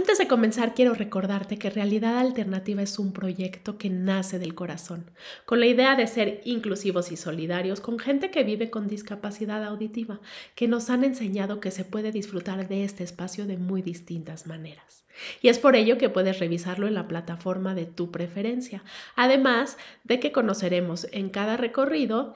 Antes 0.00 0.16
de 0.16 0.28
comenzar, 0.28 0.72
quiero 0.72 0.94
recordarte 0.94 1.58
que 1.58 1.68
Realidad 1.68 2.16
Alternativa 2.16 2.80
es 2.80 2.98
un 2.98 3.12
proyecto 3.12 3.76
que 3.76 3.90
nace 3.90 4.38
del 4.38 4.54
corazón, 4.54 5.10
con 5.44 5.60
la 5.60 5.66
idea 5.66 5.94
de 5.94 6.06
ser 6.06 6.40
inclusivos 6.46 7.12
y 7.12 7.18
solidarios 7.18 7.82
con 7.82 7.98
gente 7.98 8.30
que 8.30 8.42
vive 8.42 8.70
con 8.70 8.88
discapacidad 8.88 9.62
auditiva, 9.62 10.18
que 10.54 10.68
nos 10.68 10.88
han 10.88 11.04
enseñado 11.04 11.60
que 11.60 11.70
se 11.70 11.84
puede 11.84 12.12
disfrutar 12.12 12.66
de 12.66 12.84
este 12.84 13.04
espacio 13.04 13.44
de 13.44 13.58
muy 13.58 13.82
distintas 13.82 14.46
maneras. 14.46 15.04
Y 15.42 15.48
es 15.48 15.58
por 15.58 15.76
ello 15.76 15.98
que 15.98 16.08
puedes 16.08 16.38
revisarlo 16.38 16.86
en 16.86 16.94
la 16.94 17.06
plataforma 17.06 17.74
de 17.74 17.84
tu 17.84 18.10
preferencia, 18.10 18.82
además 19.16 19.76
de 20.04 20.18
que 20.18 20.32
conoceremos 20.32 21.08
en 21.12 21.28
cada 21.28 21.58
recorrido 21.58 22.32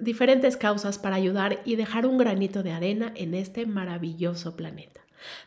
diferentes 0.00 0.56
causas 0.56 0.98
para 0.98 1.16
ayudar 1.16 1.60
y 1.64 1.76
dejar 1.76 2.06
un 2.06 2.18
granito 2.18 2.62
de 2.62 2.72
arena 2.72 3.12
en 3.16 3.34
este 3.34 3.66
maravilloso 3.66 4.56
planeta. 4.56 5.00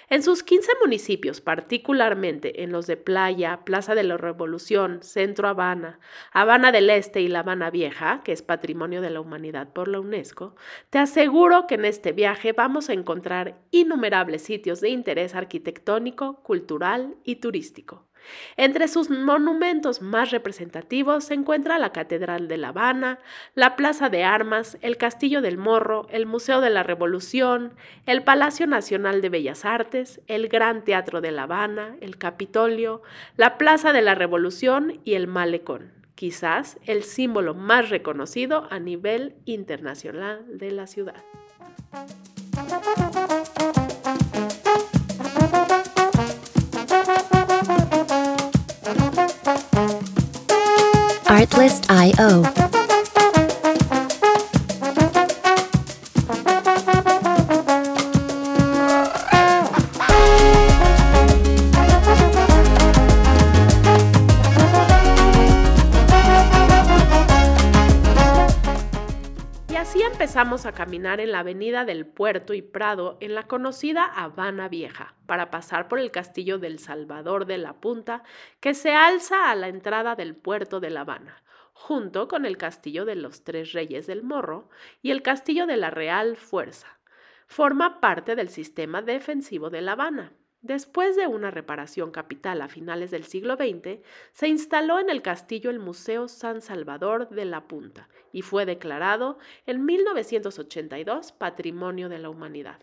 En 0.09 0.23
sus 0.23 0.43
15 0.43 0.71
municipios, 0.81 1.41
particularmente 1.41 2.63
en 2.63 2.71
los 2.71 2.87
de 2.87 2.97
Playa, 2.97 3.61
Plaza 3.63 3.95
de 3.95 4.03
la 4.03 4.17
Revolución, 4.17 5.03
Centro 5.03 5.47
Habana, 5.47 5.99
Habana 6.31 6.71
del 6.71 6.89
Este 6.89 7.21
y 7.21 7.27
La 7.27 7.39
Habana 7.39 7.69
Vieja, 7.69 8.21
que 8.23 8.31
es 8.31 8.41
Patrimonio 8.41 9.01
de 9.01 9.09
la 9.09 9.21
Humanidad 9.21 9.71
por 9.71 9.87
la 9.87 9.99
UNESCO, 9.99 10.55
te 10.89 10.97
aseguro 10.97 11.67
que 11.67 11.75
en 11.75 11.85
este 11.85 12.11
viaje 12.11 12.53
vamos 12.53 12.89
a 12.89 12.93
encontrar 12.93 13.61
innumerables 13.71 14.43
sitios 14.43 14.81
de 14.81 14.89
interés 14.89 15.35
arquitectónico, 15.35 16.41
cultural 16.43 17.15
y 17.23 17.37
turístico. 17.37 18.08
Entre 18.57 18.87
sus 18.87 19.09
monumentos 19.09 20.01
más 20.01 20.31
representativos 20.31 21.25
se 21.25 21.33
encuentra 21.33 21.79
la 21.79 21.91
Catedral 21.91 22.47
de 22.47 22.57
La 22.57 22.69
Habana, 22.69 23.19
la 23.55 23.75
Plaza 23.75 24.09
de 24.09 24.23
Armas, 24.23 24.77
el 24.81 24.97
Castillo 24.97 25.41
del 25.41 25.57
Morro, 25.57 26.07
el 26.09 26.25
Museo 26.25 26.61
de 26.61 26.69
la 26.69 26.83
Revolución, 26.83 27.73
el 28.05 28.23
Palacio 28.23 28.67
Nacional 28.67 29.21
de 29.21 29.29
Bellas 29.29 29.65
Artes, 29.65 30.21
el 30.27 30.47
Gran 30.47 30.83
Teatro 30.83 31.21
de 31.21 31.31
La 31.31 31.43
Habana, 31.43 31.95
el 32.01 32.17
Capitolio, 32.17 33.01
la 33.37 33.57
Plaza 33.57 33.93
de 33.93 34.01
la 34.01 34.15
Revolución 34.15 34.99
y 35.03 35.13
el 35.13 35.27
Malecón, 35.27 35.91
quizás 36.15 36.77
el 36.85 37.03
símbolo 37.03 37.53
más 37.53 37.89
reconocido 37.89 38.67
a 38.69 38.79
nivel 38.79 39.35
internacional 39.45 40.45
de 40.57 40.71
la 40.71 40.87
ciudad. 40.87 41.23
Artlist.io. 51.39 52.78
a 70.39 70.71
caminar 70.71 71.19
en 71.19 71.33
la 71.33 71.39
avenida 71.39 71.83
del 71.83 72.05
Puerto 72.05 72.53
y 72.53 72.61
Prado 72.61 73.17
en 73.19 73.35
la 73.35 73.45
conocida 73.47 74.05
Habana 74.05 74.69
Vieja, 74.69 75.13
para 75.25 75.51
pasar 75.51 75.89
por 75.89 75.99
el 75.99 76.11
castillo 76.11 76.59
del 76.59 76.79
Salvador 76.79 77.45
de 77.45 77.57
la 77.57 77.73
Punta, 77.81 78.23
que 78.61 78.73
se 78.73 78.93
alza 78.93 79.51
a 79.51 79.55
la 79.55 79.67
entrada 79.67 80.15
del 80.15 80.37
puerto 80.37 80.79
de 80.79 80.91
La 80.91 81.01
Habana, 81.01 81.43
junto 81.73 82.29
con 82.29 82.45
el 82.45 82.55
castillo 82.55 83.03
de 83.03 83.15
los 83.15 83.43
Tres 83.43 83.73
Reyes 83.73 84.07
del 84.07 84.23
Morro 84.23 84.69
y 85.01 85.11
el 85.11 85.23
castillo 85.23 85.67
de 85.67 85.75
la 85.75 85.89
Real 85.89 86.37
Fuerza. 86.37 86.87
Forma 87.45 87.99
parte 87.99 88.37
del 88.37 88.47
sistema 88.47 89.01
defensivo 89.01 89.69
de 89.69 89.81
La 89.81 89.91
Habana. 89.91 90.31
Después 90.61 91.15
de 91.15 91.25
una 91.25 91.51
reparación 91.51 92.11
capital 92.11 92.61
a 92.61 92.67
finales 92.67 93.11
del 93.11 93.23
siglo 93.23 93.55
XX, 93.55 93.99
se 94.33 94.49
instaló 94.49 94.99
en 94.99 95.09
el 95.09 95.21
castillo 95.21 95.69
el 95.69 95.79
Museo 95.79 96.27
San 96.27 96.61
Salvador 96.61 97.29
de 97.29 97.45
la 97.45 97.65
Punta 97.67 98.09
y 98.33 98.41
fue 98.41 98.65
declarado 98.65 99.37
en 99.65 99.85
1982 99.85 101.31
Patrimonio 101.31 102.09
de 102.09 102.19
la 102.19 102.29
Humanidad. 102.29 102.81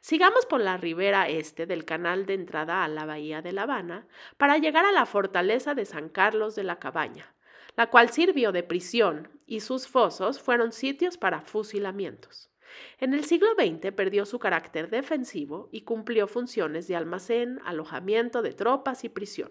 Sigamos 0.00 0.46
por 0.46 0.60
la 0.60 0.76
ribera 0.76 1.28
este 1.28 1.66
del 1.66 1.84
canal 1.84 2.26
de 2.26 2.34
entrada 2.34 2.82
a 2.82 2.88
la 2.88 3.06
bahía 3.06 3.40
de 3.40 3.52
La 3.52 3.62
Habana 3.62 4.08
para 4.36 4.58
llegar 4.58 4.84
a 4.84 4.92
la 4.92 5.06
fortaleza 5.06 5.74
de 5.74 5.84
San 5.84 6.08
Carlos 6.08 6.56
de 6.56 6.64
la 6.64 6.80
Cabaña, 6.80 7.34
la 7.76 7.88
cual 7.88 8.10
sirvió 8.10 8.50
de 8.50 8.64
prisión 8.64 9.28
y 9.46 9.60
sus 9.60 9.86
fosos 9.86 10.40
fueron 10.40 10.72
sitios 10.72 11.16
para 11.16 11.40
fusilamientos. 11.40 12.50
En 12.98 13.14
el 13.14 13.24
siglo 13.24 13.48
XX 13.54 13.92
perdió 13.92 14.26
su 14.26 14.38
carácter 14.38 14.90
defensivo 14.90 15.68
y 15.72 15.82
cumplió 15.82 16.26
funciones 16.26 16.88
de 16.88 16.96
almacén, 16.96 17.60
alojamiento 17.64 18.42
de 18.42 18.52
tropas 18.52 19.04
y 19.04 19.08
prisión. 19.08 19.50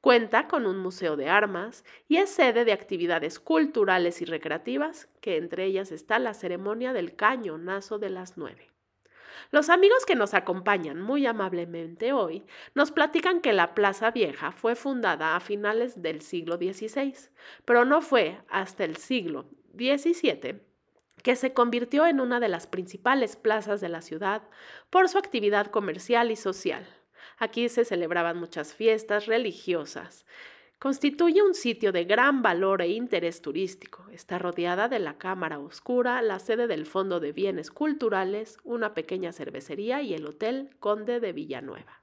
Cuenta 0.00 0.48
con 0.48 0.64
un 0.64 0.78
museo 0.78 1.16
de 1.16 1.28
armas 1.28 1.84
y 2.08 2.16
es 2.16 2.30
sede 2.30 2.64
de 2.64 2.72
actividades 2.72 3.38
culturales 3.38 4.22
y 4.22 4.24
recreativas, 4.24 5.08
que 5.20 5.36
entre 5.36 5.66
ellas 5.66 5.92
está 5.92 6.18
la 6.18 6.32
ceremonia 6.32 6.92
del 6.94 7.16
cañonazo 7.16 7.98
de 7.98 8.08
las 8.08 8.38
nueve. 8.38 8.70
Los 9.50 9.68
amigos 9.68 10.06
que 10.06 10.14
nos 10.14 10.32
acompañan 10.32 11.00
muy 11.00 11.26
amablemente 11.26 12.12
hoy 12.12 12.44
nos 12.74 12.92
platican 12.92 13.40
que 13.40 13.52
la 13.52 13.74
Plaza 13.74 14.10
Vieja 14.10 14.52
fue 14.52 14.74
fundada 14.74 15.36
a 15.36 15.40
finales 15.40 16.00
del 16.00 16.22
siglo 16.22 16.56
XVI, 16.56 17.14
pero 17.64 17.84
no 17.84 18.00
fue 18.00 18.38
hasta 18.48 18.84
el 18.84 18.96
siglo 18.96 19.50
XVII 19.76 20.69
que 21.22 21.36
se 21.36 21.52
convirtió 21.52 22.06
en 22.06 22.20
una 22.20 22.40
de 22.40 22.48
las 22.48 22.66
principales 22.66 23.36
plazas 23.36 23.80
de 23.80 23.88
la 23.88 24.02
ciudad 24.02 24.42
por 24.90 25.08
su 25.08 25.18
actividad 25.18 25.66
comercial 25.66 26.30
y 26.30 26.36
social. 26.36 26.86
Aquí 27.38 27.68
se 27.68 27.84
celebraban 27.84 28.38
muchas 28.38 28.74
fiestas 28.74 29.26
religiosas. 29.26 30.26
Constituye 30.78 31.42
un 31.42 31.54
sitio 31.54 31.92
de 31.92 32.04
gran 32.04 32.40
valor 32.40 32.80
e 32.80 32.88
interés 32.88 33.42
turístico. 33.42 34.06
Está 34.10 34.38
rodeada 34.38 34.88
de 34.88 34.98
la 34.98 35.18
Cámara 35.18 35.58
Oscura, 35.58 36.22
la 36.22 36.38
sede 36.38 36.66
del 36.66 36.86
Fondo 36.86 37.20
de 37.20 37.32
Bienes 37.32 37.70
Culturales, 37.70 38.56
una 38.64 38.94
pequeña 38.94 39.32
cervecería 39.32 40.00
y 40.00 40.14
el 40.14 40.26
Hotel 40.26 40.70
Conde 40.80 41.20
de 41.20 41.34
Villanueva. 41.34 41.99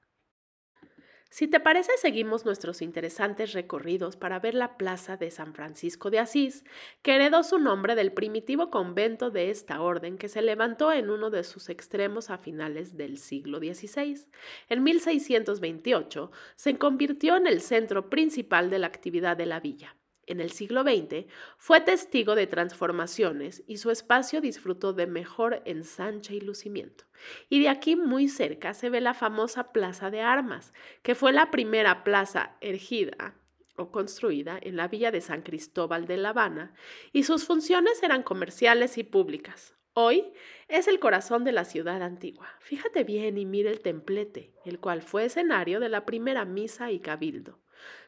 Si 1.30 1.48
te 1.48 1.60
parece, 1.60 1.92
seguimos 1.98 2.46
nuestros 2.46 2.82
interesantes 2.82 3.54
recorridos 3.54 4.16
para 4.16 4.40
ver 4.40 4.54
la 4.54 4.78
plaza 4.78 5.18
de 5.18 5.30
San 5.30 5.54
Francisco 5.54 6.10
de 6.10 6.20
Asís, 6.20 6.64
que 7.02 7.16
heredó 7.16 7.44
su 7.44 7.60
nombre 7.60 7.96
del 7.96 8.14
primitivo 8.14 8.72
convento 8.72 9.30
de 9.30 9.50
esta 9.50 9.82
orden 9.82 10.18
que 10.18 10.30
se 10.30 10.42
levantó 10.42 10.92
en 10.94 11.10
uno 11.10 11.30
de 11.30 11.44
sus 11.44 11.68
extremos 11.70 12.30
a 12.30 12.38
finales 12.38 12.96
del 12.96 13.18
siglo 13.18 13.60
XVI. 13.60 14.26
En 14.70 14.84
1628 14.84 16.32
se 16.56 16.78
convirtió 16.78 17.36
en 17.36 17.48
el 17.48 17.60
centro 17.60 18.10
principal 18.10 18.70
de 18.70 18.80
la 18.80 18.88
actividad 18.88 19.36
de 19.36 19.46
la 19.48 19.60
villa. 19.60 19.97
En 20.28 20.42
el 20.42 20.52
siglo 20.52 20.84
XX, 20.84 21.26
fue 21.58 21.82
testigo 21.82 22.36
de 22.36 22.48
transformaciones 22.48 23.64
y 23.66 23.78
su 23.78 23.90
espacio 23.90 24.42
disfrutó 24.42 24.94
de 24.94 25.08
mejor 25.08 25.62
ensanche 25.66 26.36
y 26.36 26.42
lucimiento. 26.42 27.06
Y 27.50 27.62
de 27.62 27.70
aquí 27.70 27.96
muy 27.96 28.28
cerca 28.28 28.74
se 28.74 28.90
ve 28.90 29.02
la 29.02 29.14
famosa 29.14 29.72
Plaza 29.72 30.12
de 30.12 30.22
Armas, 30.22 30.74
que 31.02 31.16
fue 31.16 31.34
la 31.34 31.50
primera 31.50 32.04
plaza 32.04 32.58
erigida 32.62 33.36
o 33.78 33.92
construida 33.92 34.60
en 34.62 34.76
la 34.76 34.88
villa 34.88 35.12
de 35.12 35.22
San 35.22 35.42
Cristóbal 35.42 36.06
de 36.08 36.18
La 36.18 36.30
Habana, 36.30 36.74
y 37.14 37.24
sus 37.24 37.46
funciones 37.46 38.02
eran 38.04 38.24
comerciales 38.24 38.98
y 38.98 39.04
públicas. 39.04 39.76
Hoy 39.94 40.32
es 40.68 40.88
el 40.88 41.00
corazón 41.00 41.44
de 41.44 41.52
la 41.52 41.66
ciudad 41.66 42.04
antigua. 42.04 42.48
Fíjate 42.60 43.04
bien 43.04 43.38
y 43.38 43.46
mira 43.46 43.72
el 43.72 43.80
templete, 43.80 44.54
el 44.66 44.80
cual 44.80 45.02
fue 45.02 45.26
escenario 45.26 45.80
de 45.80 45.90
la 45.90 46.06
primera 46.06 46.46
misa 46.46 46.92
y 46.92 47.00
cabildo 47.00 47.60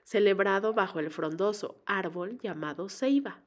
celebrado 0.10 0.74
bajo 0.74 1.00
el 1.00 1.12
frondoso 1.12 1.84
árbol 1.86 2.40
llamado 2.40 2.90
ceiba. 2.90 3.44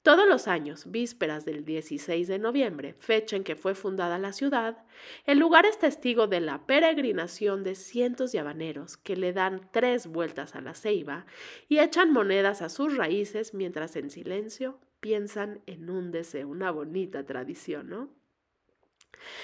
Todos 0.00 0.26
los 0.26 0.48
años, 0.48 0.90
vísperas 0.90 1.44
del 1.44 1.66
16 1.66 2.26
de 2.26 2.38
noviembre, 2.38 2.94
fecha 2.94 3.36
en 3.36 3.44
que 3.44 3.56
fue 3.56 3.74
fundada 3.74 4.18
la 4.18 4.32
ciudad, 4.32 4.86
el 5.26 5.38
lugar 5.38 5.66
es 5.66 5.78
testigo 5.78 6.26
de 6.26 6.40
la 6.40 6.66
peregrinación 6.66 7.62
de 7.62 7.74
cientos 7.74 8.32
de 8.32 8.38
habaneros 8.38 8.96
que 8.96 9.16
le 9.16 9.34
dan 9.34 9.68
tres 9.70 10.06
vueltas 10.06 10.54
a 10.54 10.62
la 10.62 10.72
ceiba 10.72 11.26
y 11.68 11.78
echan 11.80 12.10
monedas 12.10 12.62
a 12.62 12.70
sus 12.70 12.96
raíces 12.96 13.52
mientras 13.52 13.94
en 13.94 14.08
silencio 14.08 14.80
piensan 15.00 15.60
en 15.66 15.90
un 15.90 16.10
deseo, 16.10 16.48
una 16.48 16.70
bonita 16.70 17.26
tradición, 17.26 17.90
¿no? 17.90 18.08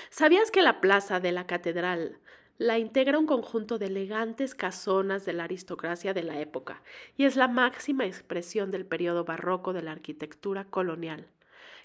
¿Sabías 0.09 0.51
que 0.51 0.63
la 0.63 0.81
plaza 0.81 1.21
de 1.21 1.33
la 1.33 1.47
catedral 1.47 2.21
la 2.59 2.79
integra 2.79 3.19
un 3.19 3.27
conjunto 3.27 3.79
de 3.79 3.87
elegantes 3.87 4.55
casonas 4.55 5.25
de 5.25 5.33
la 5.33 5.45
aristocracia 5.45 6.15
de 6.15 6.23
la 6.23 6.39
época 6.39 6.83
y 7.17 7.25
es 7.25 7.35
la 7.35 7.49
máxima 7.49 8.06
expresión 8.06 8.71
del 8.71 8.87
periodo 8.87 9.25
barroco 9.25 9.73
de 9.73 9.83
la 9.83 9.91
arquitectura 9.91 10.65
colonial, 10.65 11.27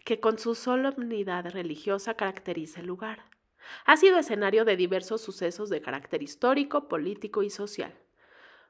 que 0.06 0.20
con 0.20 0.38
su 0.38 0.54
solemnidad 0.54 1.50
religiosa 1.50 2.14
caracteriza 2.14 2.82
el 2.82 2.88
lugar. 2.88 3.24
Ha 3.86 3.98
sido 3.98 4.20
escenario 4.20 4.64
de 4.64 4.76
diversos 4.76 5.22
sucesos 5.22 5.70
de 5.70 5.82
carácter 5.82 6.22
histórico, 6.22 6.88
político 6.88 7.42
y 7.42 7.50
social. 7.50 7.94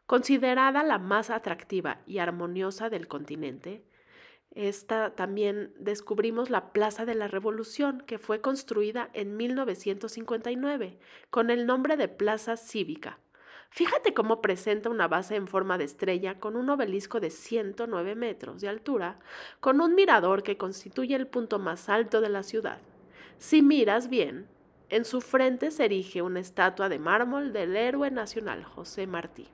Considerada 0.06 0.84
la 0.84 1.00
más 1.00 1.30
atractiva 1.30 2.02
y 2.08 2.20
armoniosa 2.20 2.90
del 2.90 3.08
continente, 3.08 3.84
esta 4.52 5.16
también 5.16 5.74
descubrimos 5.78 6.50
la 6.50 6.74
Plaza 6.74 7.06
de 7.06 7.16
la 7.16 7.28
Revolución, 7.28 8.02
que 8.06 8.18
fue 8.18 8.42
construida 8.42 9.10
en 9.14 9.38
1959 9.38 10.98
con 11.30 11.50
el 11.50 11.66
nombre 11.66 11.98
de 11.98 12.08
Plaza 12.08 12.58
Cívica. 12.58 13.20
Fíjate 13.72 14.16
cómo 14.16 14.42
presenta 14.42 14.90
una 14.90 15.08
base 15.08 15.36
en 15.36 15.48
forma 15.48 15.78
de 15.78 15.84
estrella 15.84 16.40
con 16.40 16.56
un 16.56 16.70
obelisco 16.70 17.20
de 17.20 17.30
109 17.30 18.16
metros 18.16 18.62
de 18.62 18.68
altura, 18.68 19.20
con 19.60 19.80
un 19.80 19.94
mirador 19.94 20.42
que 20.42 20.58
constituye 20.58 21.16
el 21.16 21.28
punto 21.28 21.60
más 21.60 21.88
alto 21.88 22.20
de 22.20 22.30
la 22.30 22.42
ciudad. 22.42 22.80
Si 23.38 23.62
miras 23.62 24.10
bien, 24.10 24.48
en 24.90 25.06
su 25.06 25.22
frente 25.22 25.70
se 25.70 25.86
erige 25.86 26.24
una 26.24 26.40
estatua 26.40 26.90
de 26.90 26.98
mármol 26.98 27.54
del 27.54 27.76
héroe 27.76 28.10
nacional 28.10 28.64
José 28.64 29.06
Martí. 29.06 29.48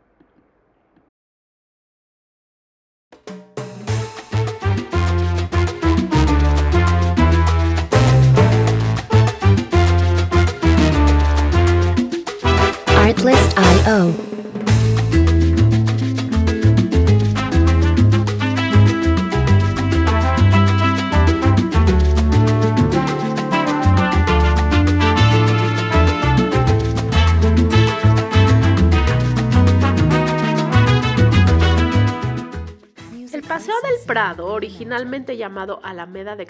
Originalmente 34.86 35.36
llamado 35.36 35.80
Alameda 35.82 36.36
de 36.36 36.48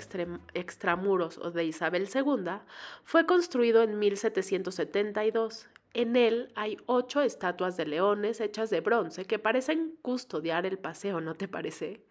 Extramuros 0.53 1.37
o 1.37 1.51
de 1.51 1.63
Isabel 1.63 2.09
II, 2.13 2.59
fue 3.05 3.25
construido 3.25 3.81
en 3.81 3.97
1772 3.97 5.69
en 5.93 6.17
él 6.17 6.51
hay 6.55 6.77
ocho 6.87 7.21
estatuas 7.21 7.77
de 7.77 7.85
leones 7.85 8.41
hechas 8.41 8.69
de 8.69 8.81
bronce 8.81 9.23
que 9.23 9.39
parecen 9.39 9.95
custodiar 10.01 10.65
el 10.65 10.77
paseo, 10.77 11.21
¿no 11.21 11.35
te 11.35 11.47
parece? 11.47 12.03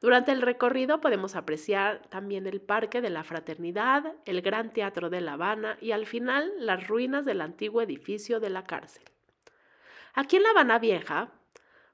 Durante 0.00 0.32
el 0.32 0.42
recorrido 0.42 1.00
podemos 1.00 1.36
apreciar 1.36 2.02
también 2.08 2.48
el 2.48 2.60
Parque 2.60 3.00
de 3.00 3.10
la 3.10 3.22
Fraternidad, 3.22 4.16
el 4.24 4.42
Gran 4.42 4.72
Teatro 4.72 5.10
de 5.10 5.20
La 5.20 5.34
Habana 5.34 5.78
y 5.80 5.92
al 5.92 6.06
final 6.06 6.50
las 6.58 6.88
ruinas 6.88 7.24
del 7.24 7.40
antiguo 7.40 7.80
edificio 7.82 8.40
de 8.40 8.50
la 8.50 8.64
cárcel. 8.64 9.04
Aquí 10.14 10.38
en 10.38 10.42
La 10.42 10.50
Habana 10.50 10.80
Vieja 10.80 11.30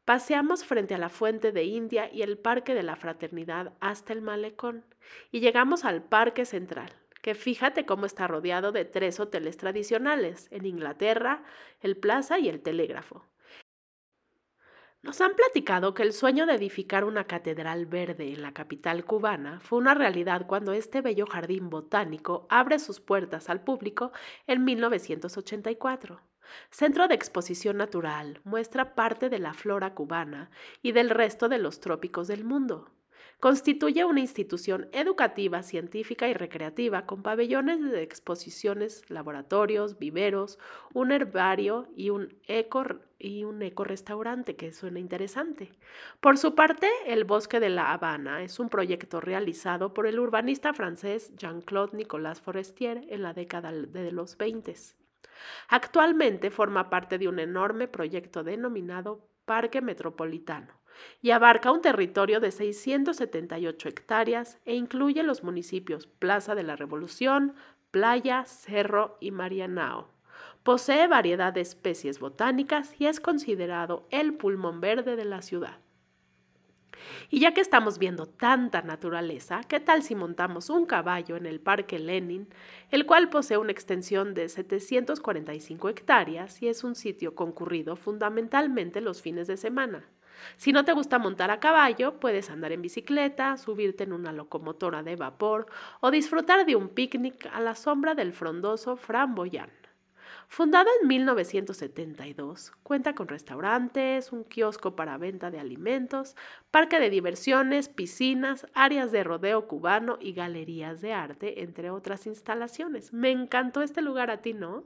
paseamos 0.04 0.64
frente 0.64 0.94
a 0.94 0.98
la 0.98 1.08
Fuente 1.08 1.52
de 1.52 1.64
India 1.64 2.10
y 2.12 2.22
el 2.22 2.38
Parque 2.38 2.74
de 2.74 2.82
la 2.82 2.96
Fraternidad 2.96 3.72
hasta 3.80 4.12
el 4.12 4.22
Malecón 4.22 4.84
y 5.30 5.40
llegamos 5.40 5.84
al 5.84 6.02
Parque 6.02 6.44
Central 6.44 6.90
que 7.24 7.34
fíjate 7.34 7.86
cómo 7.86 8.04
está 8.04 8.26
rodeado 8.26 8.70
de 8.70 8.84
tres 8.84 9.18
hoteles 9.18 9.56
tradicionales, 9.56 10.46
en 10.50 10.66
Inglaterra, 10.66 11.42
el 11.80 11.96
Plaza 11.96 12.38
y 12.38 12.50
el 12.50 12.60
Telégrafo. 12.60 13.24
Nos 15.00 15.22
han 15.22 15.34
platicado 15.34 15.94
que 15.94 16.02
el 16.02 16.12
sueño 16.12 16.44
de 16.44 16.54
edificar 16.54 17.02
una 17.02 17.24
catedral 17.24 17.86
verde 17.86 18.30
en 18.30 18.42
la 18.42 18.52
capital 18.52 19.06
cubana 19.06 19.58
fue 19.60 19.78
una 19.78 19.94
realidad 19.94 20.46
cuando 20.46 20.74
este 20.74 21.00
bello 21.00 21.24
jardín 21.26 21.70
botánico 21.70 22.46
abre 22.50 22.78
sus 22.78 23.00
puertas 23.00 23.48
al 23.48 23.64
público 23.64 24.12
en 24.46 24.62
1984. 24.62 26.20
Centro 26.70 27.08
de 27.08 27.14
Exposición 27.14 27.76
Natural 27.76 28.40
muestra 28.44 28.94
parte 28.94 29.28
de 29.28 29.38
la 29.38 29.54
flora 29.54 29.94
cubana 29.94 30.50
y 30.82 30.92
del 30.92 31.10
resto 31.10 31.48
de 31.48 31.58
los 31.58 31.80
trópicos 31.80 32.28
del 32.28 32.44
mundo. 32.44 32.90
Constituye 33.40 34.06
una 34.06 34.20
institución 34.20 34.88
educativa, 34.92 35.62
científica 35.62 36.28
y 36.28 36.34
recreativa 36.34 37.04
con 37.04 37.22
pabellones 37.22 37.82
de 37.82 38.02
exposiciones, 38.02 39.02
laboratorios, 39.10 39.98
viveros, 39.98 40.58
un 40.94 41.12
herbario 41.12 41.88
y 41.94 42.10
un 42.10 42.38
eco 42.46 42.84
y 43.18 43.44
un 43.44 43.62
eco-restaurante 43.62 44.56
que 44.56 44.72
suena 44.72 44.98
interesante. 44.98 45.72
Por 46.20 46.38
su 46.38 46.54
parte, 46.54 46.88
el 47.06 47.24
Bosque 47.24 47.60
de 47.60 47.70
la 47.70 47.92
Habana 47.92 48.42
es 48.42 48.58
un 48.58 48.68
proyecto 48.68 49.20
realizado 49.20 49.92
por 49.92 50.06
el 50.06 50.18
urbanista 50.18 50.72
francés 50.72 51.30
Jean-Claude 51.36 51.96
Nicolas 51.96 52.40
Forestier 52.40 53.04
en 53.08 53.22
la 53.22 53.34
década 53.34 53.72
de 53.72 54.12
los 54.12 54.38
20. 54.38 54.74
Actualmente 55.68 56.50
forma 56.50 56.90
parte 56.90 57.18
de 57.18 57.28
un 57.28 57.38
enorme 57.38 57.88
proyecto 57.88 58.44
denominado 58.44 59.26
Parque 59.44 59.80
Metropolitano 59.80 60.80
y 61.20 61.30
abarca 61.30 61.72
un 61.72 61.80
territorio 61.80 62.40
de 62.40 62.50
678 62.50 63.88
hectáreas 63.88 64.58
e 64.64 64.74
incluye 64.74 65.22
los 65.22 65.42
municipios 65.42 66.06
Plaza 66.06 66.54
de 66.54 66.62
la 66.62 66.76
Revolución, 66.76 67.54
Playa, 67.90 68.44
Cerro 68.44 69.18
y 69.20 69.30
Marianao. 69.30 70.08
Posee 70.62 71.06
variedad 71.08 71.52
de 71.52 71.60
especies 71.60 72.18
botánicas 72.18 72.98
y 72.98 73.06
es 73.06 73.20
considerado 73.20 74.06
el 74.10 74.34
pulmón 74.34 74.80
verde 74.80 75.16
de 75.16 75.24
la 75.24 75.42
ciudad. 75.42 75.83
Y 77.30 77.40
ya 77.40 77.52
que 77.52 77.60
estamos 77.60 77.98
viendo 77.98 78.26
tanta 78.26 78.82
naturaleza, 78.82 79.60
¿qué 79.68 79.80
tal 79.80 80.02
si 80.02 80.14
montamos 80.14 80.70
un 80.70 80.86
caballo 80.86 81.36
en 81.36 81.46
el 81.46 81.60
Parque 81.60 81.98
Lenin, 81.98 82.48
el 82.90 83.06
cual 83.06 83.30
posee 83.30 83.58
una 83.58 83.72
extensión 83.72 84.34
de 84.34 84.48
745 84.48 85.88
hectáreas 85.88 86.62
y 86.62 86.68
es 86.68 86.84
un 86.84 86.94
sitio 86.94 87.34
concurrido 87.34 87.96
fundamentalmente 87.96 89.00
los 89.00 89.22
fines 89.22 89.46
de 89.46 89.56
semana? 89.56 90.04
Si 90.56 90.72
no 90.72 90.84
te 90.84 90.92
gusta 90.92 91.18
montar 91.18 91.50
a 91.50 91.60
caballo, 91.60 92.18
puedes 92.20 92.50
andar 92.50 92.72
en 92.72 92.82
bicicleta, 92.82 93.56
subirte 93.56 94.04
en 94.04 94.12
una 94.12 94.32
locomotora 94.32 95.02
de 95.02 95.16
vapor 95.16 95.66
o 96.00 96.10
disfrutar 96.10 96.66
de 96.66 96.76
un 96.76 96.88
picnic 96.88 97.48
a 97.52 97.60
la 97.60 97.74
sombra 97.74 98.14
del 98.14 98.32
frondoso 98.32 98.96
Framboyán. 98.96 99.70
Fundado 100.48 100.88
en 101.00 101.08
1972, 101.08 102.72
cuenta 102.82 103.14
con 103.14 103.28
restaurantes, 103.28 104.32
un 104.32 104.44
kiosco 104.44 104.94
para 104.94 105.18
venta 105.18 105.50
de 105.50 105.58
alimentos, 105.58 106.36
parque 106.70 107.00
de 107.00 107.10
diversiones, 107.10 107.88
piscinas, 107.88 108.66
áreas 108.74 109.10
de 109.12 109.24
rodeo 109.24 109.66
cubano 109.66 110.18
y 110.20 110.32
galerías 110.32 111.00
de 111.00 111.12
arte, 111.12 111.62
entre 111.62 111.90
otras 111.90 112.26
instalaciones. 112.26 113.12
Me 113.12 113.30
encantó 113.30 113.82
este 113.82 114.02
lugar 114.02 114.30
a 114.30 114.42
ti, 114.42 114.52
¿no? 114.54 114.84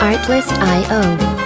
Artlist.io 0.00 1.41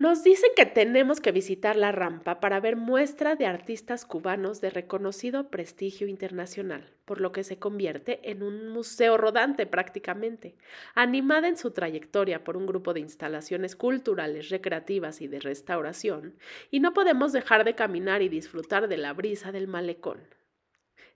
Nos 0.00 0.22
dicen 0.22 0.50
que 0.54 0.64
tenemos 0.64 1.20
que 1.20 1.32
visitar 1.32 1.74
la 1.74 1.90
rampa 1.90 2.38
para 2.38 2.60
ver 2.60 2.76
muestra 2.76 3.34
de 3.34 3.46
artistas 3.46 4.04
cubanos 4.04 4.60
de 4.60 4.70
reconocido 4.70 5.50
prestigio 5.50 6.06
internacional, 6.06 6.94
por 7.04 7.20
lo 7.20 7.32
que 7.32 7.42
se 7.42 7.58
convierte 7.58 8.30
en 8.30 8.44
un 8.44 8.68
museo 8.68 9.16
rodante 9.16 9.66
prácticamente, 9.66 10.54
animada 10.94 11.48
en 11.48 11.56
su 11.56 11.72
trayectoria 11.72 12.44
por 12.44 12.56
un 12.56 12.66
grupo 12.66 12.94
de 12.94 13.00
instalaciones 13.00 13.74
culturales, 13.74 14.50
recreativas 14.50 15.20
y 15.20 15.26
de 15.26 15.40
restauración, 15.40 16.36
y 16.70 16.78
no 16.78 16.94
podemos 16.94 17.32
dejar 17.32 17.64
de 17.64 17.74
caminar 17.74 18.22
y 18.22 18.28
disfrutar 18.28 18.86
de 18.86 18.98
la 18.98 19.14
brisa 19.14 19.50
del 19.50 19.66
malecón. 19.66 20.20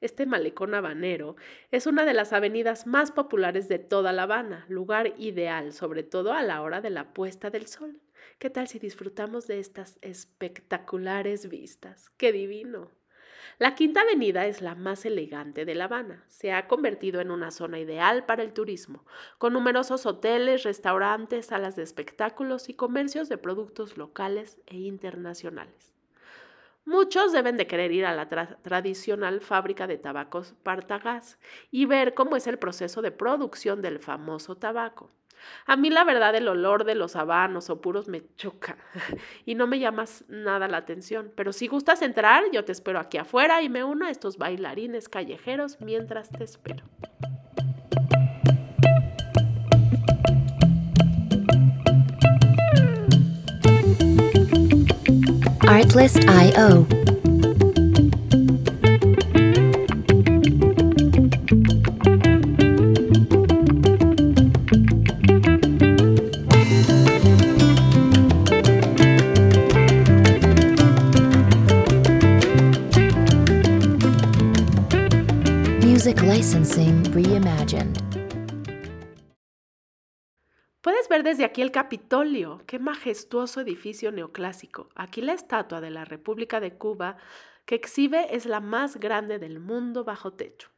Este 0.02 0.26
malecón 0.26 0.74
habanero 0.74 1.36
es 1.70 1.86
una 1.86 2.04
de 2.04 2.12
las 2.12 2.32
avenidas 2.32 2.88
más 2.88 3.12
populares 3.12 3.68
de 3.68 3.78
toda 3.78 4.12
La 4.12 4.24
Habana, 4.24 4.66
lugar 4.68 5.14
ideal, 5.16 5.72
sobre 5.72 6.02
todo 6.02 6.32
a 6.32 6.42
la 6.42 6.60
hora 6.60 6.80
de 6.80 6.90
la 6.90 7.14
puesta 7.14 7.50
del 7.50 7.68
sol. 7.68 8.00
¿Qué 8.40 8.50
tal 8.50 8.66
si 8.66 8.80
disfrutamos 8.80 9.46
de 9.46 9.60
estas 9.60 9.98
espectaculares 10.02 11.48
vistas? 11.48 12.10
¡Qué 12.16 12.32
divino! 12.32 12.90
La 13.60 13.76
Quinta 13.76 14.00
Avenida 14.00 14.44
es 14.46 14.60
la 14.60 14.74
más 14.74 15.06
elegante 15.06 15.64
de 15.64 15.76
La 15.76 15.84
Habana. 15.84 16.24
Se 16.26 16.50
ha 16.50 16.66
convertido 16.66 17.20
en 17.20 17.30
una 17.30 17.52
zona 17.52 17.78
ideal 17.78 18.26
para 18.26 18.42
el 18.42 18.52
turismo, 18.52 19.06
con 19.38 19.52
numerosos 19.52 20.04
hoteles, 20.04 20.64
restaurantes, 20.64 21.46
salas 21.46 21.76
de 21.76 21.84
espectáculos 21.84 22.68
y 22.68 22.74
comercios 22.74 23.28
de 23.28 23.38
productos 23.38 23.96
locales 23.96 24.60
e 24.66 24.78
internacionales. 24.78 25.91
Muchos 26.84 27.32
deben 27.32 27.56
de 27.56 27.68
querer 27.68 27.92
ir 27.92 28.04
a 28.04 28.14
la 28.14 28.28
tradicional 28.28 29.40
fábrica 29.40 29.86
de 29.86 29.98
tabacos 29.98 30.54
Partagás 30.64 31.38
y 31.70 31.86
ver 31.86 32.14
cómo 32.14 32.36
es 32.36 32.48
el 32.48 32.58
proceso 32.58 33.02
de 33.02 33.12
producción 33.12 33.82
del 33.82 34.00
famoso 34.00 34.56
tabaco. 34.56 35.10
A 35.66 35.76
mí 35.76 35.90
la 35.90 36.04
verdad 36.04 36.34
el 36.34 36.48
olor 36.48 36.84
de 36.84 36.94
los 36.94 37.16
habanos 37.16 37.70
o 37.70 37.80
puros 37.80 38.08
me 38.08 38.22
choca 38.36 38.76
y 39.44 39.54
no 39.54 39.66
me 39.66 39.78
llamas 39.78 40.24
nada 40.28 40.68
la 40.68 40.78
atención, 40.78 41.32
pero 41.36 41.52
si 41.52 41.68
gustas 41.68 42.02
entrar, 42.02 42.44
yo 42.52 42.64
te 42.64 42.72
espero 42.72 42.98
aquí 42.98 43.18
afuera 43.18 43.62
y 43.62 43.68
me 43.68 43.84
uno 43.84 44.06
a 44.06 44.10
estos 44.10 44.36
bailarines 44.36 45.08
callejeros 45.08 45.80
mientras 45.80 46.30
te 46.30 46.44
espero. 46.44 46.84
Artlist.io 55.68 57.01
Puedes 80.82 81.08
ver 81.08 81.22
desde 81.22 81.44
aquí 81.44 81.62
el 81.62 81.70
Capitolio, 81.70 82.60
qué 82.66 82.80
majestuoso 82.80 83.60
edificio 83.60 84.10
neoclásico. 84.10 84.88
Aquí 84.96 85.20
la 85.20 85.32
estatua 85.32 85.80
de 85.80 85.90
la 85.90 86.04
República 86.04 86.58
de 86.58 86.76
Cuba 86.76 87.18
que 87.66 87.76
exhibe 87.76 88.34
es 88.34 88.46
la 88.46 88.58
más 88.58 88.98
grande 88.98 89.38
del 89.38 89.60
mundo 89.60 90.02
bajo 90.02 90.32
techo. 90.32 90.70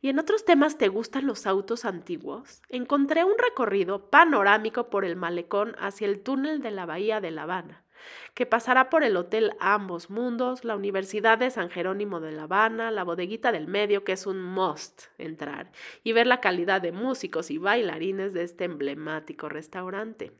¿Y 0.00 0.08
en 0.08 0.18
otros 0.18 0.46
temas 0.46 0.78
te 0.78 0.88
gustan 0.88 1.26
los 1.26 1.46
autos 1.46 1.84
antiguos? 1.84 2.62
Encontré 2.70 3.22
un 3.22 3.34
recorrido 3.36 4.08
panorámico 4.08 4.88
por 4.88 5.04
el 5.04 5.14
malecón 5.14 5.76
hacia 5.78 6.06
el 6.06 6.22
túnel 6.22 6.62
de 6.62 6.70
la 6.70 6.86
Bahía 6.86 7.20
de 7.20 7.30
La 7.32 7.42
Habana 7.42 7.85
que 8.34 8.46
pasará 8.46 8.90
por 8.90 9.04
el 9.04 9.16
Hotel 9.16 9.52
Ambos 9.60 10.10
Mundos, 10.10 10.64
la 10.64 10.76
Universidad 10.76 11.38
de 11.38 11.50
San 11.50 11.70
Jerónimo 11.70 12.20
de 12.20 12.32
La 12.32 12.44
Habana, 12.44 12.90
la 12.90 13.04
bodeguita 13.04 13.52
del 13.52 13.66
medio, 13.66 14.04
que 14.04 14.12
es 14.12 14.26
un 14.26 14.42
must 14.42 15.04
entrar, 15.18 15.70
y 16.02 16.12
ver 16.12 16.26
la 16.26 16.40
calidad 16.40 16.80
de 16.80 16.92
músicos 16.92 17.50
y 17.50 17.58
bailarines 17.58 18.32
de 18.32 18.42
este 18.42 18.64
emblemático 18.64 19.48
restaurante. 19.48 20.32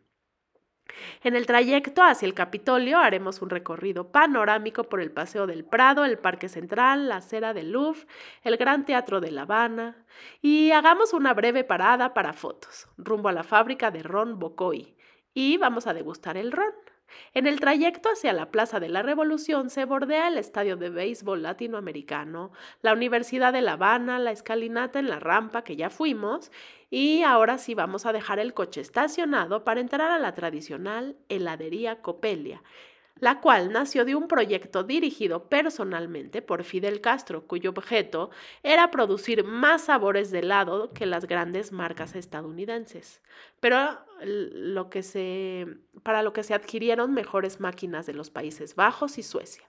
En 1.23 1.35
el 1.35 1.47
trayecto 1.47 2.03
hacia 2.03 2.27
el 2.27 2.35
Capitolio 2.35 2.99
haremos 2.99 3.43
un 3.43 3.51
recorrido 3.51 4.13
panorámico 4.13 4.85
por 4.85 5.01
el 5.01 5.11
Paseo 5.11 5.47
del 5.47 5.65
Prado, 5.65 6.05
el 6.05 6.19
Parque 6.19 6.49
Central, 6.49 7.09
la 7.09 7.17
Acera 7.17 7.53
del 7.55 7.73
Louvre, 7.73 8.07
el 8.43 8.57
Gran 8.57 8.85
Teatro 8.85 9.21
de 9.21 9.31
La 9.31 9.43
Habana 9.43 10.05
y 10.41 10.71
hagamos 10.71 11.13
una 11.13 11.35
breve 11.35 11.65
parada 11.65 12.15
para 12.15 12.33
fotos, 12.33 12.89
rumbo 12.97 13.29
a 13.29 13.33
la 13.33 13.43
fábrica 13.43 13.91
de 13.91 14.03
ron 14.03 14.39
Bocoy 14.39 14.97
y 15.35 15.59
vamos 15.59 15.87
a 15.87 15.95
degustar 15.95 16.37
el 16.37 16.53
ron. 16.53 16.73
En 17.35 17.47
el 17.47 17.61
trayecto 17.61 18.09
hacia 18.09 18.33
la 18.33 18.51
Plaza 18.51 18.81
de 18.81 18.89
la 18.89 19.03
Revolución 19.03 19.71
se 19.71 19.85
bordea 19.85 20.29
el 20.29 20.39
Estadio 20.39 20.77
de 20.77 20.91
Béisbol 20.91 21.43
Latinoamericano, 21.43 22.53
la 22.83 22.93
Universidad 22.93 23.53
de 23.53 23.63
La 23.63 23.73
Habana, 23.73 24.19
la 24.19 24.33
escalinata 24.33 24.99
en 24.99 25.09
la 25.09 25.21
rampa 25.21 25.63
que 25.63 25.77
ya 25.77 25.91
fuimos 25.91 26.51
y 26.91 27.23
ahora 27.23 27.59
sí 27.59 27.75
vamos 27.75 28.07
a 28.07 28.13
dejar 28.13 28.39
el 28.39 28.55
coche 28.55 28.81
estacionado 28.81 29.65
para 29.65 29.81
entrar 29.81 30.11
a 30.11 30.19
la 30.19 30.35
tradicional 30.35 31.17
heladería 31.29 32.03
Copelia 32.03 32.63
la 33.19 33.41
cual 33.41 33.73
nació 33.73 34.05
de 34.05 34.15
un 34.15 34.29
proyecto 34.29 34.83
dirigido 34.83 35.49
personalmente 35.49 36.43
por 36.43 36.65
Fidel 36.65 37.01
Castro, 37.01 37.47
cuyo 37.47 37.71
objeto 37.71 38.31
era 38.63 38.91
producir 38.91 39.45
más 39.45 39.85
sabores 39.85 40.31
de 40.31 40.41
helado 40.41 40.93
que 40.93 41.07
las 41.07 41.27
grandes 41.27 41.73
marcas 41.73 42.15
estadounidenses, 42.15 43.23
pero 43.61 43.99
lo 44.21 44.91
que 44.91 45.03
se, 45.03 45.67
para 46.03 46.23
lo 46.23 46.33
que 46.33 46.43
se 46.43 46.55
adquirieron 46.55 47.15
mejores 47.15 47.61
máquinas 47.61 48.07
de 48.07 48.15
los 48.15 48.31
Países 48.31 48.75
Bajos 48.75 49.19
y 49.19 49.23
Suecia. 49.23 49.69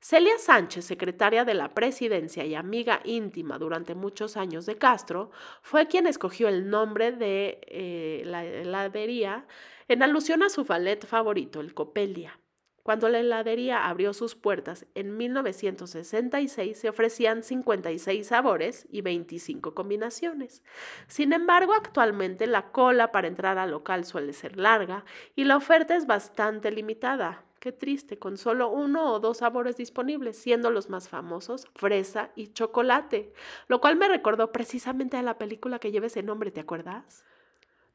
Celia 0.00 0.36
Sánchez, 0.36 0.84
secretaria 0.84 1.46
de 1.46 1.54
la 1.54 1.72
presidencia 1.72 2.44
y 2.44 2.54
amiga 2.54 3.00
íntima 3.04 3.56
durante 3.56 3.94
muchos 3.94 4.36
años 4.36 4.66
de 4.66 4.76
Castro, 4.76 5.30
fue 5.62 5.86
quien 5.86 6.06
escogió 6.06 6.48
el 6.48 6.68
nombre 6.68 7.12
de 7.12 7.58
eh, 7.68 8.22
la 8.26 8.44
heladería 8.44 9.46
en 9.88 10.02
alusión 10.02 10.42
a 10.42 10.50
su 10.50 10.64
ballet 10.64 11.06
favorito, 11.06 11.60
el 11.60 11.72
Copelia. 11.72 12.38
Cuando 12.84 13.08
la 13.08 13.20
heladería 13.20 13.88
abrió 13.88 14.12
sus 14.12 14.34
puertas 14.34 14.84
en 14.94 15.16
1966 15.16 16.78
se 16.78 16.90
ofrecían 16.90 17.42
56 17.42 18.26
sabores 18.26 18.86
y 18.90 19.00
25 19.00 19.72
combinaciones. 19.72 20.62
Sin 21.06 21.32
embargo, 21.32 21.72
actualmente 21.72 22.46
la 22.46 22.72
cola 22.72 23.10
para 23.10 23.26
entrar 23.26 23.56
al 23.56 23.70
local 23.70 24.04
suele 24.04 24.34
ser 24.34 24.58
larga 24.58 25.06
y 25.34 25.44
la 25.44 25.56
oferta 25.56 25.96
es 25.96 26.06
bastante 26.06 26.70
limitada. 26.70 27.42
Qué 27.58 27.72
triste, 27.72 28.18
con 28.18 28.36
solo 28.36 28.68
uno 28.68 29.14
o 29.14 29.18
dos 29.18 29.38
sabores 29.38 29.78
disponibles, 29.78 30.36
siendo 30.36 30.70
los 30.70 30.90
más 30.90 31.08
famosos 31.08 31.66
fresa 31.74 32.32
y 32.36 32.48
chocolate, 32.48 33.32
lo 33.66 33.80
cual 33.80 33.96
me 33.96 34.08
recordó 34.08 34.52
precisamente 34.52 35.16
a 35.16 35.22
la 35.22 35.38
película 35.38 35.78
que 35.78 35.90
lleva 35.90 36.08
ese 36.08 36.22
nombre, 36.22 36.50
¿te 36.50 36.60
acuerdas? 36.60 37.24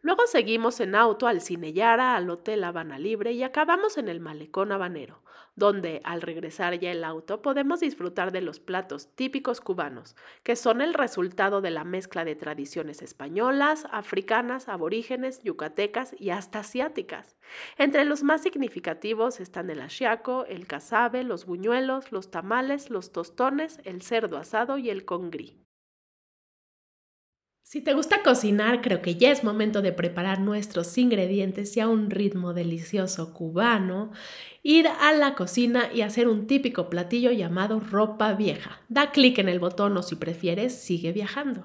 Luego 0.01 0.27
seguimos 0.27 0.79
en 0.79 0.95
auto 0.95 1.27
al 1.27 1.41
Cine 1.41 1.73
Yara, 1.73 2.15
al 2.15 2.29
Hotel 2.29 2.63
Habana 2.63 2.97
Libre 2.97 3.33
y 3.33 3.43
acabamos 3.43 3.97
en 3.97 4.07
el 4.07 4.21
Malecón 4.21 4.71
Habanero, 4.71 5.23
donde 5.57 5.99
al 6.05 6.21
regresar 6.21 6.79
ya 6.79 6.91
el 6.91 7.03
auto 7.03 7.41
podemos 7.41 7.81
disfrutar 7.81 8.31
de 8.31 8.39
los 8.39 8.61
platos 8.61 9.13
típicos 9.15 9.59
cubanos, 9.59 10.15
que 10.43 10.55
son 10.55 10.79
el 10.79 10.93
resultado 10.93 11.59
de 11.59 11.71
la 11.71 11.83
mezcla 11.83 12.23
de 12.23 12.37
tradiciones 12.37 13.01
españolas, 13.01 13.87
africanas, 13.91 14.69
aborígenes, 14.69 15.43
yucatecas 15.43 16.15
y 16.17 16.29
hasta 16.29 16.59
asiáticas. 16.59 17.35
Entre 17.77 18.05
los 18.05 18.23
más 18.23 18.41
significativos 18.41 19.41
están 19.41 19.69
el 19.69 19.81
achiaco, 19.81 20.45
el 20.45 20.65
casabe, 20.65 21.25
los 21.25 21.45
buñuelos, 21.45 22.13
los 22.13 22.31
tamales, 22.31 22.89
los 22.89 23.11
tostones, 23.11 23.81
el 23.83 24.01
cerdo 24.01 24.37
asado 24.37 24.77
y 24.77 24.89
el 24.89 25.03
congrí. 25.03 25.68
Si 27.71 27.81
te 27.81 27.93
gusta 27.93 28.23
cocinar, 28.23 28.81
creo 28.81 29.03
que 29.03 29.13
ya 29.13 29.29
es 29.29 29.43
momento 29.43 29.83
de 29.83 29.93
preparar 29.93 30.39
nuestros 30.39 30.97
ingredientes 30.97 31.77
y 31.77 31.79
a 31.81 31.87
un 31.87 32.09
ritmo 32.09 32.55
delicioso 32.55 33.31
cubano, 33.31 34.11
ir 34.63 34.87
a 34.87 35.11
la 35.11 35.35
cocina 35.35 35.87
y 35.93 36.01
hacer 36.01 36.27
un 36.27 36.47
típico 36.47 36.89
platillo 36.89 37.29
llamado 37.29 37.79
ropa 37.79 38.33
vieja. 38.33 38.81
Da 38.89 39.11
clic 39.11 39.37
en 39.37 39.49
el 39.49 39.59
botón 39.59 39.95
o 39.97 40.01
si 40.01 40.15
prefieres, 40.15 40.73
sigue 40.73 41.11
viajando. 41.11 41.63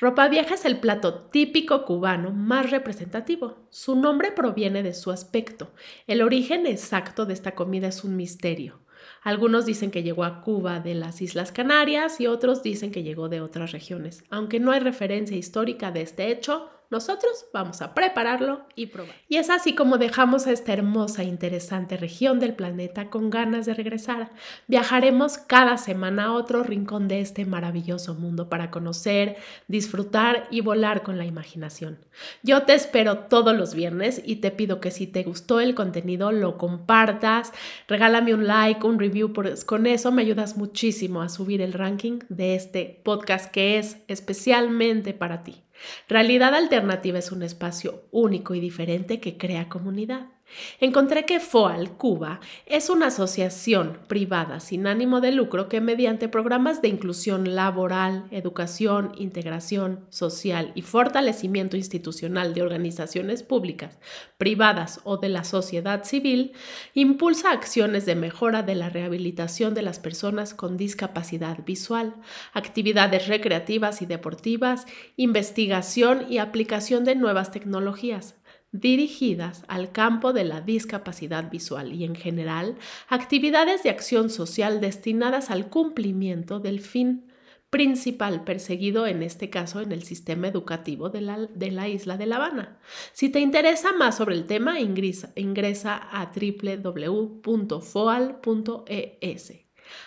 Ropa 0.00 0.26
vieja 0.26 0.54
es 0.54 0.64
el 0.64 0.80
plato 0.80 1.28
típico 1.30 1.84
cubano 1.84 2.32
más 2.32 2.72
representativo. 2.72 3.68
Su 3.70 3.94
nombre 3.94 4.32
proviene 4.32 4.82
de 4.82 4.94
su 4.94 5.12
aspecto. 5.12 5.70
El 6.08 6.22
origen 6.22 6.66
exacto 6.66 7.24
de 7.24 7.34
esta 7.34 7.54
comida 7.54 7.86
es 7.86 8.02
un 8.02 8.16
misterio. 8.16 8.83
Algunos 9.24 9.64
dicen 9.64 9.90
que 9.90 10.02
llegó 10.02 10.22
a 10.24 10.42
Cuba 10.42 10.80
de 10.80 10.94
las 10.94 11.22
Islas 11.22 11.50
Canarias 11.50 12.20
y 12.20 12.26
otros 12.26 12.62
dicen 12.62 12.92
que 12.92 13.02
llegó 13.02 13.30
de 13.30 13.40
otras 13.40 13.72
regiones. 13.72 14.22
Aunque 14.28 14.60
no 14.60 14.70
hay 14.70 14.80
referencia 14.80 15.34
histórica 15.34 15.90
de 15.90 16.02
este 16.02 16.30
hecho, 16.30 16.68
Nosotros 16.94 17.46
vamos 17.52 17.82
a 17.82 17.92
prepararlo 17.92 18.66
y 18.76 18.86
probar. 18.86 19.16
Y 19.28 19.38
es 19.38 19.50
así 19.50 19.74
como 19.74 19.98
dejamos 19.98 20.46
a 20.46 20.52
esta 20.52 20.72
hermosa 20.72 21.22
e 21.22 21.24
interesante 21.24 21.96
región 21.96 22.38
del 22.38 22.54
planeta 22.54 23.10
con 23.10 23.30
ganas 23.30 23.66
de 23.66 23.74
regresar. 23.74 24.30
Viajaremos 24.68 25.36
cada 25.36 25.76
semana 25.76 26.26
a 26.26 26.32
otro 26.32 26.62
rincón 26.62 27.08
de 27.08 27.20
este 27.20 27.46
maravilloso 27.46 28.14
mundo 28.14 28.48
para 28.48 28.70
conocer, 28.70 29.34
disfrutar 29.66 30.46
y 30.52 30.60
volar 30.60 31.02
con 31.02 31.18
la 31.18 31.24
imaginación. 31.24 31.98
Yo 32.44 32.62
te 32.62 32.74
espero 32.74 33.18
todos 33.24 33.56
los 33.56 33.74
viernes 33.74 34.22
y 34.24 34.36
te 34.36 34.52
pido 34.52 34.80
que 34.80 34.92
si 34.92 35.08
te 35.08 35.24
gustó 35.24 35.58
el 35.58 35.74
contenido 35.74 36.30
lo 36.30 36.58
compartas, 36.58 37.52
regálame 37.88 38.34
un 38.34 38.46
like, 38.46 38.86
un 38.86 39.00
review, 39.00 39.32
pues 39.32 39.64
con 39.64 39.88
eso 39.88 40.12
me 40.12 40.22
ayudas 40.22 40.56
muchísimo 40.56 41.22
a 41.22 41.28
subir 41.28 41.60
el 41.60 41.72
ranking 41.72 42.20
de 42.28 42.54
este 42.54 43.00
podcast 43.02 43.50
que 43.50 43.78
es 43.78 43.96
especialmente 44.06 45.12
para 45.12 45.42
ti. 45.42 45.64
Realidad 46.08 46.54
Alternativa 46.54 47.18
es 47.18 47.32
un 47.32 47.42
espacio 47.42 48.08
único 48.10 48.54
y 48.54 48.60
diferente 48.60 49.20
que 49.20 49.36
crea 49.36 49.68
comunidad. 49.68 50.33
Encontré 50.80 51.24
que 51.24 51.40
FOAL 51.40 51.96
Cuba 51.96 52.40
es 52.66 52.90
una 52.90 53.06
asociación 53.06 53.98
privada 54.08 54.60
sin 54.60 54.86
ánimo 54.86 55.20
de 55.20 55.32
lucro 55.32 55.68
que 55.68 55.80
mediante 55.80 56.28
programas 56.28 56.82
de 56.82 56.88
inclusión 56.88 57.54
laboral, 57.54 58.26
educación, 58.30 59.12
integración 59.16 60.06
social 60.10 60.72
y 60.74 60.82
fortalecimiento 60.82 61.76
institucional 61.76 62.54
de 62.54 62.62
organizaciones 62.62 63.42
públicas, 63.42 63.98
privadas 64.38 65.00
o 65.04 65.16
de 65.16 65.28
la 65.28 65.44
sociedad 65.44 66.04
civil, 66.04 66.52
impulsa 66.94 67.50
acciones 67.50 68.06
de 68.06 68.14
mejora 68.14 68.62
de 68.62 68.74
la 68.74 68.90
rehabilitación 68.90 69.74
de 69.74 69.82
las 69.82 69.98
personas 69.98 70.54
con 70.54 70.76
discapacidad 70.76 71.64
visual, 71.64 72.14
actividades 72.52 73.28
recreativas 73.28 74.02
y 74.02 74.06
deportivas, 74.06 74.86
investigación 75.16 76.26
y 76.28 76.38
aplicación 76.38 77.04
de 77.04 77.14
nuevas 77.14 77.50
tecnologías, 77.50 78.36
dirigidas 78.74 79.64
al 79.68 79.92
campo 79.92 80.32
de 80.32 80.42
la 80.42 80.60
discapacidad 80.60 81.48
visual 81.48 81.92
y 81.92 82.02
en 82.04 82.16
general 82.16 82.76
actividades 83.08 83.84
de 83.84 83.90
acción 83.90 84.30
social 84.30 84.80
destinadas 84.80 85.50
al 85.50 85.68
cumplimiento 85.68 86.58
del 86.58 86.80
fin 86.80 87.30
principal 87.70 88.42
perseguido 88.42 89.06
en 89.06 89.22
este 89.22 89.48
caso 89.48 89.80
en 89.80 89.92
el 89.92 90.02
sistema 90.02 90.48
educativo 90.48 91.08
de 91.08 91.20
la, 91.20 91.38
de 91.38 91.70
la, 91.70 91.88
isla 91.88 92.16
de 92.16 92.26
La 92.26 92.36
Habana. 92.36 92.80
Si 93.12 93.28
te 93.28 93.38
interesa 93.38 93.92
más 93.92 94.16
sobre 94.16 94.34
el 94.34 94.44
tema, 94.46 94.80
ingresa, 94.80 95.32
ingresa 95.36 95.96
a 95.96 96.32
www.foal.es. 96.32 97.12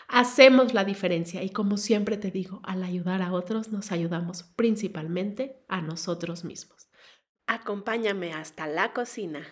Hacemos 0.09 0.73
la 0.73 0.83
diferencia 0.83 1.41
y 1.41 1.51
como 1.51 1.77
siempre 1.77 2.17
te 2.17 2.31
digo, 2.31 2.59
al 2.63 2.83
ayudar 2.83 3.21
a 3.21 3.31
otros 3.31 3.71
nos 3.71 3.93
ayudamos 3.93 4.43
principalmente 4.55 5.63
a 5.69 5.81
nosotros 5.81 6.43
mismos. 6.43 6.86
Acompáñame 7.49 8.33
hasta 8.33 8.67
la 8.67 8.91
cocina. 8.91 9.47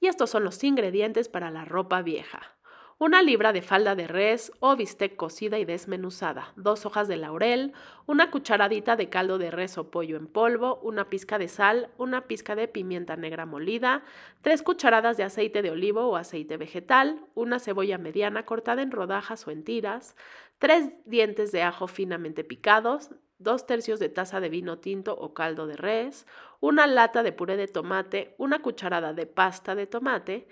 Y 0.00 0.08
estos 0.08 0.28
son 0.28 0.42
los 0.42 0.64
ingredientes 0.64 1.28
para 1.28 1.52
la 1.52 1.64
ropa 1.64 2.02
vieja. 2.02 2.58
Una 2.98 3.22
libra 3.22 3.52
de 3.52 3.62
falda 3.62 3.94
de 3.94 4.08
res 4.08 4.50
o 4.58 4.74
bistec 4.74 5.14
cocida 5.14 5.58
y 5.60 5.64
desmenuzada, 5.64 6.52
dos 6.56 6.84
hojas 6.84 7.06
de 7.06 7.16
laurel, 7.16 7.74
una 8.06 8.32
cucharadita 8.32 8.96
de 8.96 9.08
caldo 9.08 9.38
de 9.38 9.52
res 9.52 9.78
o 9.78 9.92
pollo 9.92 10.16
en 10.16 10.26
polvo, 10.26 10.80
una 10.82 11.10
pizca 11.10 11.38
de 11.38 11.46
sal, 11.46 11.90
una 11.96 12.26
pizca 12.26 12.56
de 12.56 12.66
pimienta 12.66 13.14
negra 13.14 13.46
molida, 13.46 14.02
tres 14.42 14.62
cucharadas 14.62 15.16
de 15.16 15.22
aceite 15.22 15.62
de 15.62 15.70
olivo 15.70 16.08
o 16.08 16.16
aceite 16.16 16.56
vegetal, 16.56 17.24
una 17.34 17.60
cebolla 17.60 17.98
mediana 17.98 18.44
cortada 18.46 18.82
en 18.82 18.90
rodajas 18.90 19.46
o 19.46 19.52
en 19.52 19.62
tiras, 19.62 20.16
tres 20.58 20.90
dientes 21.04 21.52
de 21.52 21.62
ajo 21.62 21.86
finamente 21.86 22.42
picados, 22.42 23.10
dos 23.38 23.66
tercios 23.66 23.98
de 24.00 24.08
taza 24.08 24.40
de 24.40 24.48
vino 24.48 24.78
tinto 24.78 25.14
o 25.14 25.34
caldo 25.34 25.66
de 25.66 25.76
res, 25.76 26.26
una 26.60 26.86
lata 26.86 27.22
de 27.22 27.32
puré 27.32 27.56
de 27.56 27.68
tomate, 27.68 28.34
una 28.38 28.62
cucharada 28.62 29.12
de 29.12 29.26
pasta 29.26 29.74
de 29.74 29.86
tomate, 29.86 30.46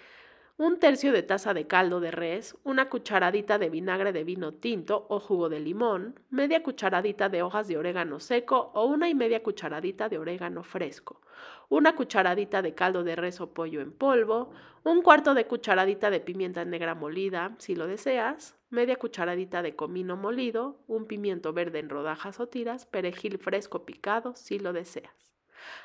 un 0.62 0.78
tercio 0.78 1.10
de 1.10 1.24
taza 1.24 1.54
de 1.54 1.66
caldo 1.66 1.98
de 1.98 2.12
res, 2.12 2.56
una 2.62 2.88
cucharadita 2.88 3.58
de 3.58 3.68
vinagre 3.68 4.12
de 4.12 4.22
vino 4.22 4.54
tinto 4.54 5.06
o 5.08 5.18
jugo 5.18 5.48
de 5.48 5.58
limón, 5.58 6.20
media 6.30 6.62
cucharadita 6.62 7.28
de 7.28 7.42
hojas 7.42 7.66
de 7.66 7.76
orégano 7.76 8.20
seco 8.20 8.70
o 8.72 8.84
una 8.84 9.08
y 9.08 9.14
media 9.16 9.42
cucharadita 9.42 10.08
de 10.08 10.18
orégano 10.18 10.62
fresco, 10.62 11.20
una 11.68 11.96
cucharadita 11.96 12.62
de 12.62 12.76
caldo 12.76 13.02
de 13.02 13.16
res 13.16 13.40
o 13.40 13.52
pollo 13.52 13.80
en 13.80 13.90
polvo, 13.90 14.52
un 14.84 15.02
cuarto 15.02 15.34
de 15.34 15.48
cucharadita 15.48 16.10
de 16.10 16.20
pimienta 16.20 16.64
negra 16.64 16.94
molida, 16.94 17.56
si 17.58 17.74
lo 17.74 17.88
deseas, 17.88 18.56
media 18.70 18.94
cucharadita 18.94 19.62
de 19.62 19.74
comino 19.74 20.16
molido, 20.16 20.78
un 20.86 21.06
pimiento 21.06 21.52
verde 21.52 21.80
en 21.80 21.88
rodajas 21.88 22.38
o 22.38 22.46
tiras, 22.46 22.86
perejil 22.86 23.38
fresco 23.38 23.84
picado, 23.84 24.36
si 24.36 24.60
lo 24.60 24.72
deseas. 24.72 25.34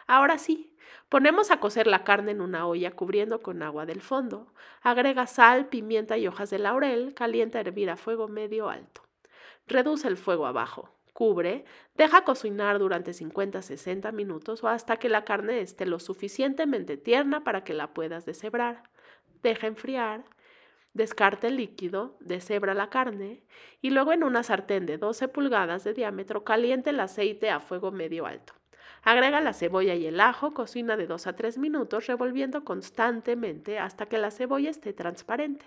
Ahora 0.06 0.38
sí, 0.38 0.72
ponemos 1.10 1.52
a 1.52 1.60
cocer 1.60 1.88
la 1.88 2.04
carne 2.04 2.32
en 2.32 2.42
una 2.42 2.68
olla 2.68 2.92
cubriendo 2.92 3.42
con 3.42 3.64
agua 3.64 3.86
del 3.86 4.02
fondo. 4.02 4.54
Agrega 4.82 5.28
sal, 5.28 5.68
pimienta 5.68 6.18
y 6.18 6.28
hojas 6.28 6.50
de 6.50 6.60
laurel, 6.60 7.14
calienta 7.14 7.58
a 7.58 7.62
hervir 7.62 7.90
a 7.90 7.98
fuego 7.98 8.28
medio 8.28 8.70
alto. 8.70 9.02
Reduce 9.68 10.08
el 10.08 10.18
fuego 10.18 10.46
abajo. 10.46 10.90
Cubre, 11.14 11.66
deja 11.96 12.24
cocinar 12.24 12.78
durante 12.78 13.12
50-60 13.12 14.14
minutos 14.14 14.64
o 14.64 14.68
hasta 14.68 14.98
que 14.98 15.10
la 15.10 15.26
carne 15.26 15.62
esté 15.62 15.88
lo 15.88 16.00
suficientemente 16.00 16.96
tierna 16.96 17.44
para 17.44 17.64
que 17.64 17.74
la 17.74 17.94
puedas 17.94 18.26
deshebrar. 18.26 18.84
Deja 19.42 19.66
enfriar, 19.66 20.26
descarta 20.94 21.48
el 21.48 21.58
líquido, 21.58 22.18
deshebra 22.20 22.74
la 22.74 22.90
carne 22.90 23.44
y 23.82 23.90
luego 23.90 24.14
en 24.14 24.24
una 24.24 24.44
sartén 24.44 24.86
de 24.86 24.98
12 24.98 25.28
pulgadas 25.30 25.84
de 25.84 25.94
diámetro 25.94 26.44
caliente 26.44 26.92
el 26.92 27.00
aceite 27.00 27.50
a 27.50 27.60
fuego 27.60 27.92
medio 27.92 28.26
alto. 28.26 28.57
Agrega 29.08 29.40
la 29.40 29.54
cebolla 29.54 29.96
y 29.96 30.06
el 30.06 30.20
ajo, 30.20 30.54
cocina 30.54 30.98
de 30.98 31.08
2 31.08 31.28
a 31.28 31.34
3 31.38 31.60
minutos 31.60 32.08
revolviendo 32.08 32.66
constantemente 32.66 33.80
hasta 33.80 34.08
que 34.08 34.18
la 34.18 34.32
cebolla 34.32 34.70
esté 34.70 34.92
transparente. 34.92 35.66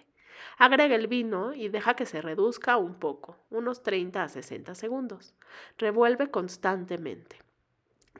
Agrega 0.58 0.94
el 0.94 1.06
vino 1.06 1.54
y 1.54 1.70
deja 1.70 1.94
que 1.94 2.04
se 2.04 2.20
reduzca 2.20 2.76
un 2.76 2.96
poco, 2.96 3.38
unos 3.48 3.82
30 3.82 4.24
a 4.24 4.28
60 4.28 4.74
segundos. 4.74 5.34
Revuelve 5.78 6.30
constantemente. 6.30 7.38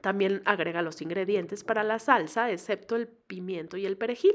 También 0.00 0.40
agrega 0.46 0.80
los 0.80 1.02
ingredientes 1.02 1.64
para 1.64 1.84
la 1.84 1.98
salsa, 1.98 2.50
excepto 2.50 2.96
el 2.96 3.06
pimiento 3.06 3.76
y 3.76 3.84
el 3.84 3.98
perejil. 3.98 4.34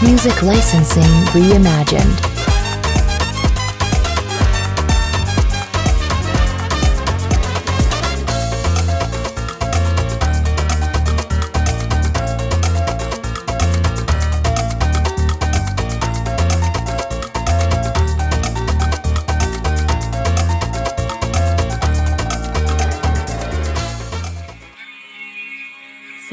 Music 0.03 0.43
licensing 0.43 1.03
reimagined. 1.35 2.32